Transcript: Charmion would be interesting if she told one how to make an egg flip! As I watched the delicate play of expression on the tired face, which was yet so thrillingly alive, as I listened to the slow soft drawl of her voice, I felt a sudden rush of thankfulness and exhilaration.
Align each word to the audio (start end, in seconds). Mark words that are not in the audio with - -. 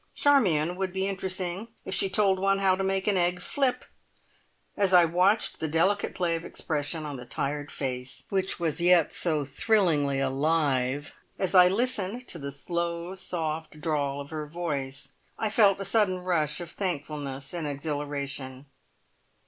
Charmion 0.15 0.77
would 0.77 0.91
be 0.91 1.07
interesting 1.07 1.67
if 1.85 1.93
she 1.93 2.09
told 2.09 2.39
one 2.39 2.57
how 2.57 2.75
to 2.75 2.83
make 2.83 3.05
an 3.05 3.17
egg 3.17 3.39
flip! 3.39 3.85
As 4.75 4.93
I 4.95 5.05
watched 5.05 5.59
the 5.59 5.67
delicate 5.67 6.15
play 6.15 6.35
of 6.35 6.43
expression 6.43 7.05
on 7.05 7.17
the 7.17 7.25
tired 7.27 7.71
face, 7.71 8.23
which 8.29 8.59
was 8.59 8.81
yet 8.81 9.13
so 9.13 9.45
thrillingly 9.45 10.19
alive, 10.19 11.13
as 11.37 11.53
I 11.53 11.67
listened 11.67 12.27
to 12.29 12.39
the 12.39 12.51
slow 12.51 13.13
soft 13.13 13.79
drawl 13.79 14.19
of 14.19 14.31
her 14.31 14.47
voice, 14.47 15.11
I 15.37 15.51
felt 15.51 15.79
a 15.79 15.85
sudden 15.85 16.17
rush 16.23 16.59
of 16.61 16.71
thankfulness 16.71 17.53
and 17.53 17.67
exhilaration. 17.67 18.65